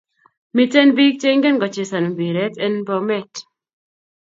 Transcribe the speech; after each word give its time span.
Miten 0.55 0.89
pik 0.95 1.15
che 1.21 1.29
ingen 1.35 1.59
kochesan 1.61 2.05
mpiret 2.13 2.55
en 2.65 2.73
Bomet 2.87 3.33